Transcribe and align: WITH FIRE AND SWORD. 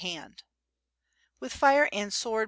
WITH 1.39 1.53
FIRE 1.53 1.87
AND 1.93 2.11
SWORD. 2.11 2.39